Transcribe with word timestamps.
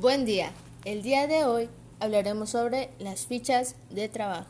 Buen 0.00 0.24
día. 0.24 0.52
El 0.84 1.02
día 1.02 1.26
de 1.26 1.44
hoy 1.44 1.68
hablaremos 1.98 2.50
sobre 2.50 2.90
las 3.00 3.26
fichas 3.26 3.74
de 3.90 4.08
trabajo. 4.08 4.46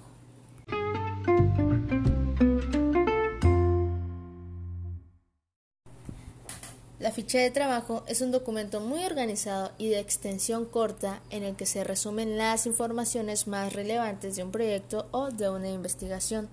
La 6.99 7.13
ficha 7.13 7.39
de 7.39 7.51
trabajo 7.51 8.05
es 8.07 8.21
un 8.21 8.31
documento 8.31 8.81
muy 8.81 9.03
organizado 9.05 9.73
y 9.79 9.89
de 9.89 10.01
extensión 10.01 10.67
corta 10.67 11.23
en 11.31 11.45
el 11.45 11.57
que 11.57 11.65
se 11.65 11.83
resumen 11.83 12.37
las 12.37 12.67
informaciones 12.67 13.47
más 13.47 13.73
relevantes 13.73 14.37
de 14.37 14.45
un 14.45 14.51
proyecto 14.51 15.09
o 15.13 15.31
de 15.31 15.49
una 15.49 15.71
investigación. 15.71 16.51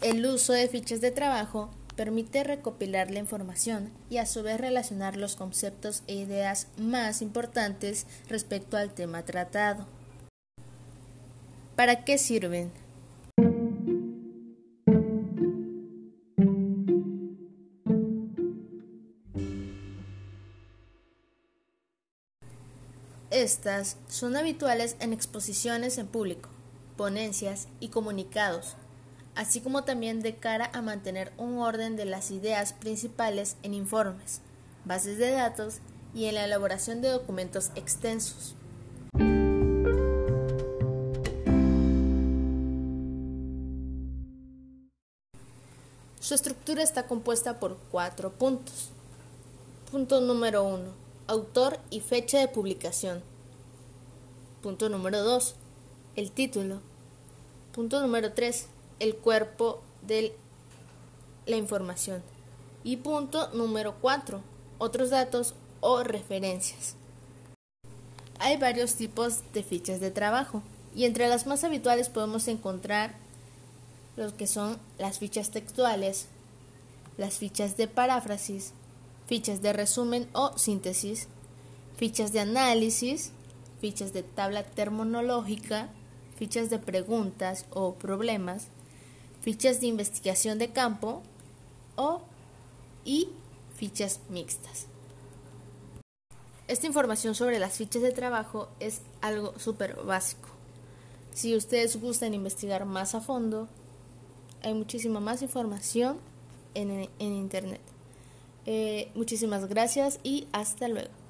El 0.00 0.24
uso 0.24 0.52
de 0.52 0.68
fichas 0.68 1.00
de 1.00 1.10
trabajo 1.10 1.70
permite 1.96 2.44
recopilar 2.44 3.10
la 3.10 3.18
información 3.18 3.90
y 4.08 4.18
a 4.18 4.26
su 4.26 4.42
vez 4.42 4.60
relacionar 4.60 5.16
los 5.16 5.36
conceptos 5.36 6.02
e 6.06 6.14
ideas 6.14 6.68
más 6.78 7.22
importantes 7.22 8.06
respecto 8.28 8.76
al 8.76 8.92
tema 8.94 9.24
tratado. 9.24 9.86
¿Para 11.76 12.04
qué 12.04 12.18
sirven? 12.18 12.70
Estas 23.30 23.96
son 24.08 24.36
habituales 24.36 24.94
en 25.00 25.14
exposiciones 25.14 25.96
en 25.96 26.06
público, 26.06 26.50
ponencias 26.98 27.66
y 27.80 27.88
comunicados, 27.88 28.76
así 29.34 29.60
como 29.60 29.84
también 29.84 30.20
de 30.20 30.36
cara 30.36 30.70
a 30.72 30.82
mantener 30.82 31.32
un 31.36 31.58
orden 31.58 31.96
de 31.96 32.04
las 32.04 32.30
ideas 32.30 32.72
principales 32.72 33.56
en 33.62 33.74
informes, 33.74 34.40
bases 34.84 35.18
de 35.18 35.30
datos 35.30 35.78
y 36.14 36.26
en 36.26 36.34
la 36.34 36.44
elaboración 36.44 37.00
de 37.00 37.08
documentos 37.08 37.70
extensos. 37.74 38.54
Su 46.20 46.34
estructura 46.34 46.82
está 46.82 47.06
compuesta 47.06 47.58
por 47.58 47.78
cuatro 47.90 48.30
puntos. 48.32 48.90
Punto 49.90 50.20
número 50.20 50.64
uno, 50.64 50.92
autor 51.26 51.78
y 51.90 52.00
fecha 52.00 52.38
de 52.38 52.48
publicación. 52.48 53.22
Punto 54.62 54.88
número 54.88 55.22
dos, 55.22 55.56
el 56.14 56.30
título. 56.30 56.80
Punto 57.72 58.00
número 58.00 58.32
tres, 58.32 58.68
el 59.02 59.16
cuerpo 59.16 59.82
de 60.06 60.32
la 61.44 61.56
información. 61.56 62.22
Y 62.84 62.98
punto 62.98 63.50
número 63.52 63.96
4. 64.00 64.40
Otros 64.78 65.10
datos 65.10 65.54
o 65.80 66.04
referencias. 66.04 66.94
Hay 68.38 68.56
varios 68.58 68.94
tipos 68.94 69.40
de 69.52 69.64
fichas 69.64 69.98
de 69.98 70.12
trabajo 70.12 70.62
y 70.94 71.04
entre 71.04 71.26
las 71.26 71.46
más 71.46 71.64
habituales 71.64 72.08
podemos 72.10 72.46
encontrar 72.46 73.14
los 74.16 74.32
que 74.34 74.46
son 74.46 74.78
las 74.98 75.18
fichas 75.18 75.50
textuales, 75.50 76.26
las 77.18 77.38
fichas 77.38 77.76
de 77.76 77.88
paráfrasis, 77.88 78.72
fichas 79.26 79.62
de 79.62 79.72
resumen 79.72 80.28
o 80.32 80.56
síntesis, 80.56 81.26
fichas 81.96 82.32
de 82.32 82.40
análisis, 82.40 83.32
fichas 83.80 84.12
de 84.12 84.22
tabla 84.22 84.62
terminológica, 84.62 85.88
fichas 86.36 86.70
de 86.70 86.78
preguntas 86.78 87.66
o 87.70 87.94
problemas, 87.94 88.68
fichas 89.42 89.80
de 89.80 89.88
investigación 89.88 90.58
de 90.58 90.68
campo 90.70 91.22
o 91.96 92.22
y 93.04 93.28
fichas 93.74 94.20
mixtas. 94.30 94.86
Esta 96.68 96.86
información 96.86 97.34
sobre 97.34 97.58
las 97.58 97.74
fichas 97.74 98.02
de 98.02 98.12
trabajo 98.12 98.68
es 98.80 99.02
algo 99.20 99.58
súper 99.58 99.96
básico. 99.96 100.48
Si 101.34 101.56
ustedes 101.56 102.00
gustan 102.00 102.34
investigar 102.34 102.86
más 102.86 103.14
a 103.14 103.20
fondo, 103.20 103.68
hay 104.62 104.74
muchísima 104.74 105.20
más 105.20 105.42
información 105.42 106.18
en, 106.74 107.10
en 107.18 107.32
Internet. 107.32 107.80
Eh, 108.64 109.10
muchísimas 109.14 109.66
gracias 109.68 110.20
y 110.22 110.46
hasta 110.52 110.86
luego. 110.88 111.21